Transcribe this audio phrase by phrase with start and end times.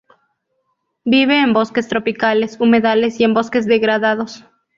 [1.05, 4.43] Vive en bosques tropicales, humedales y en bosques degradados.